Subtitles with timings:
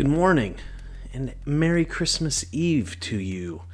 [0.00, 0.56] Good morning
[1.12, 3.64] and Merry Christmas Eve to you.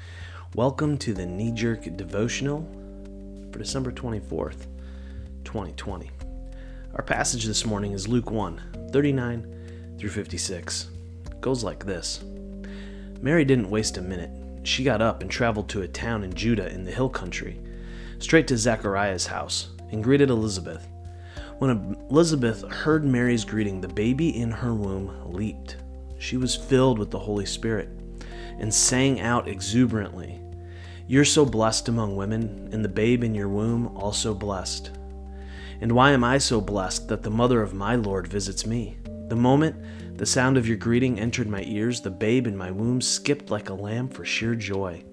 [0.57, 2.69] Welcome to the Knee Jerk Devotional
[3.53, 4.67] for December 24th,
[5.45, 6.11] 2020.
[6.97, 10.89] Our passage this morning is Luke 1 39 through 56.
[11.27, 12.25] It goes like this
[13.21, 14.67] Mary didn't waste a minute.
[14.67, 17.61] She got up and traveled to a town in Judah in the hill country,
[18.19, 20.89] straight to Zechariah's house, and greeted Elizabeth.
[21.61, 25.77] When Elizabeth heard Mary's greeting, the baby in her womb leaped.
[26.19, 27.89] She was filled with the Holy Spirit
[28.59, 30.41] and sang out exuberantly,
[31.07, 34.91] You're so blessed among women, and the babe in your womb also blessed.
[35.81, 38.97] And why am I so blessed that the mother of my Lord visits me?
[39.29, 39.77] The moment
[40.17, 43.69] the sound of your greeting entered my ears, the babe in my womb skipped like
[43.69, 45.05] a lamb for sheer joy.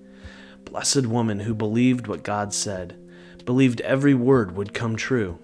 [0.64, 2.98] Blessed woman who believed what God said,
[3.44, 5.40] believed every word would come true.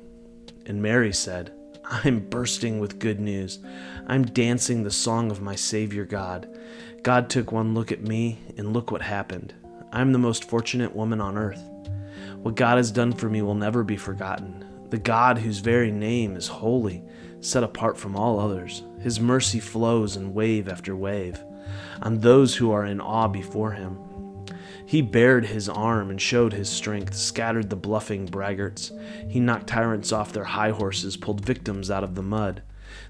[0.65, 1.51] And Mary said,
[1.89, 3.59] I'm bursting with good news.
[4.05, 6.47] I'm dancing the song of my Savior God.
[7.01, 9.55] God took one look at me, and look what happened.
[9.91, 11.67] I'm the most fortunate woman on earth.
[12.43, 14.65] What God has done for me will never be forgotten.
[14.91, 17.03] The God whose very name is holy,
[17.41, 18.83] set apart from all others.
[18.99, 21.43] His mercy flows in wave after wave
[22.01, 23.97] on those who are in awe before him.
[24.85, 28.91] He bared his arm and showed his strength, scattered the bluffing braggarts.
[29.29, 32.61] He knocked tyrants off their high horses, pulled victims out of the mud.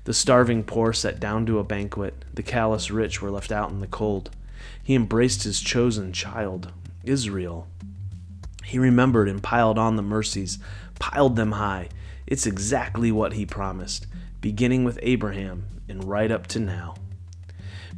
[0.03, 3.79] The starving poor sat down to a banquet, the callous rich were left out in
[3.79, 4.29] the cold.
[4.81, 6.71] He embraced his chosen child,
[7.03, 7.67] Israel.
[8.63, 10.59] He remembered and piled on the mercies,
[10.99, 11.89] piled them high.
[12.27, 14.05] It's exactly what he promised,
[14.41, 16.95] beginning with Abraham and right up to now.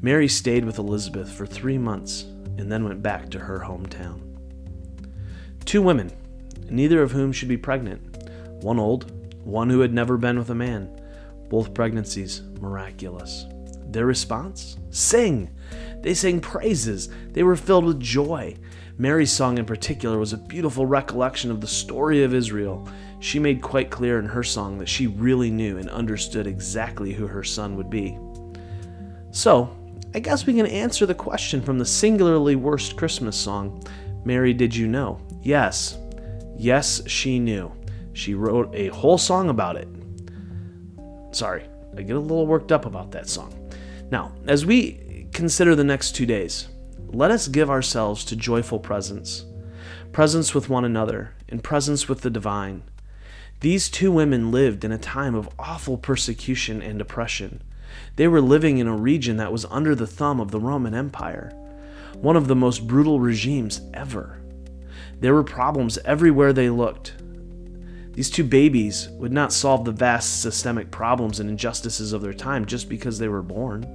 [0.01, 2.25] Mary stayed with Elizabeth for three months
[2.61, 4.21] and then went back to her hometown.
[5.65, 6.11] Two women,
[6.69, 8.29] neither of whom should be pregnant.
[8.63, 9.11] One old,
[9.43, 11.01] one who had never been with a man.
[11.49, 13.47] Both pregnancies miraculous.
[13.87, 14.77] Their response?
[14.91, 15.49] Sing!
[16.01, 17.09] They sang praises.
[17.31, 18.55] They were filled with joy.
[18.95, 22.87] Mary's song in particular was a beautiful recollection of the story of Israel.
[23.19, 27.25] She made quite clear in her song that she really knew and understood exactly who
[27.25, 28.19] her son would be.
[29.31, 29.75] So,
[30.13, 33.83] I guess we can answer the question from the singularly worst Christmas song
[34.23, 35.19] Mary, Did You Know?
[35.41, 35.97] Yes.
[36.57, 37.71] Yes, she knew.
[38.13, 39.87] She wrote a whole song about it.
[41.31, 41.63] Sorry,
[41.97, 43.53] I get a little worked up about that song.
[44.11, 46.67] Now, as we consider the next two days,
[47.07, 49.45] let us give ourselves to joyful presence,
[50.11, 52.83] presence with one another, and presence with the divine.
[53.61, 57.61] These two women lived in a time of awful persecution and oppression.
[58.15, 61.51] They were living in a region that was under the thumb of the Roman Empire,
[62.15, 64.41] one of the most brutal regimes ever.
[65.19, 67.13] There were problems everywhere they looked.
[68.13, 72.65] These two babies would not solve the vast systemic problems and injustices of their time
[72.65, 73.85] just because they were born.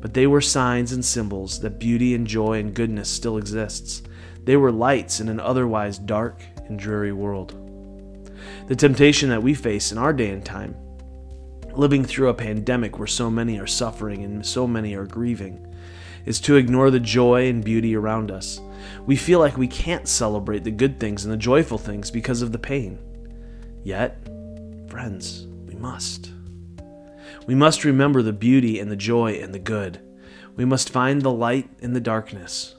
[0.00, 4.02] But they were signs and symbols that beauty and joy and goodness still exists.
[4.44, 7.54] They were lights in an otherwise dark and dreary world.
[8.68, 10.74] The temptation that we face in our day and time
[11.78, 15.64] living through a pandemic where so many are suffering and so many are grieving,
[16.26, 18.60] is to ignore the joy and beauty around us.
[19.06, 22.50] We feel like we can't celebrate the good things and the joyful things because of
[22.50, 22.98] the pain.
[23.84, 24.28] Yet,
[24.90, 26.32] friends, we must.
[27.46, 30.00] We must remember the beauty and the joy and the good.
[30.56, 32.74] We must find the light in the darkness.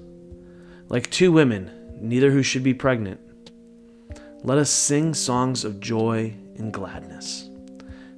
[0.89, 1.71] Like two women,
[2.01, 3.21] neither who should be pregnant,
[4.43, 7.49] let us sing songs of joy and gladness.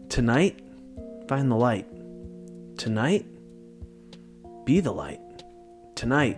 [0.09, 0.59] Tonight,
[1.31, 1.87] find the light.
[2.77, 3.25] Tonight,
[4.65, 5.21] be the light.
[5.95, 6.37] Tonight,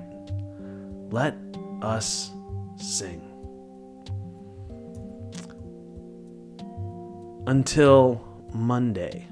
[1.09, 1.35] let
[1.81, 2.29] us
[2.77, 3.19] sing.
[7.47, 8.23] Until
[8.53, 9.25] Monday,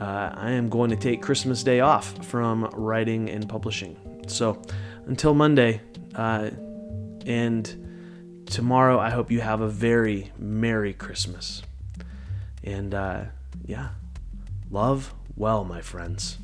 [0.00, 3.96] uh, I am going to take Christmas Day off from writing and publishing.
[4.26, 4.60] So
[5.06, 5.80] until Monday,
[6.16, 6.50] uh,
[7.24, 11.62] and tomorrow, I hope you have a very Merry Christmas.
[12.64, 13.26] And uh,
[13.64, 13.90] yeah,
[14.70, 16.38] love well, my friends.